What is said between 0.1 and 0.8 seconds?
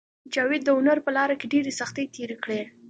جاوید د